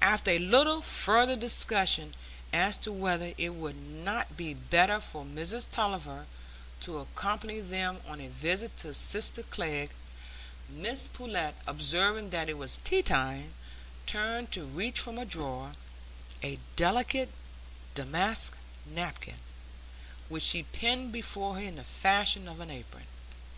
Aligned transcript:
After 0.00 0.30
a 0.30 0.38
little 0.38 0.80
further 0.80 1.36
discussion 1.36 2.14
as 2.54 2.78
to 2.78 2.90
whether 2.90 3.34
it 3.36 3.50
would 3.50 3.76
not 3.76 4.34
be 4.34 4.54
better 4.54 4.98
for 4.98 5.26
Mrs 5.26 5.66
Tulliver 5.70 6.24
to 6.80 6.98
accompany 7.00 7.60
them 7.60 8.00
on 8.08 8.18
a 8.18 8.28
visit 8.30 8.74
to 8.78 8.94
sister 8.94 9.42
Glegg, 9.42 9.90
Mrs 10.72 11.12
Pullet, 11.12 11.54
observing 11.66 12.30
that 12.30 12.48
it 12.48 12.56
was 12.56 12.78
tea 12.78 13.02
time, 13.02 13.52
turned 14.06 14.50
to 14.52 14.64
reach 14.64 14.98
from 15.00 15.18
a 15.18 15.26
drawer 15.26 15.74
a 16.42 16.58
delicate 16.76 17.28
damask 17.94 18.56
napkin, 18.86 19.36
which 20.30 20.44
she 20.44 20.62
pinned 20.62 21.12
before 21.12 21.56
her 21.56 21.60
in 21.60 21.76
the 21.76 21.84
fashion 21.84 22.48
of 22.48 22.58
an 22.60 22.70
apron. 22.70 23.04